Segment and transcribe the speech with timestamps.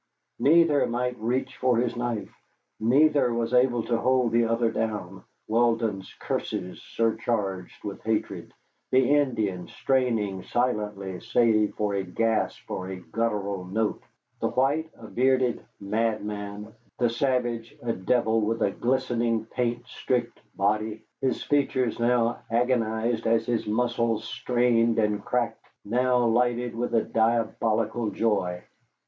[0.39, 2.35] Neither might reach for his knife,
[2.79, 8.51] neither was able to hold the other down, Weldon's curses surcharged with hatred,
[8.89, 14.01] the Indian straining silently save for a gasp or a guttural note,
[14.39, 21.03] the white a bearded madman, the savage a devil with a glistening, paint streaked body,
[21.21, 28.09] his features now agonized as his muscles strained and cracked, now lighted with a diabolical
[28.09, 28.63] joy.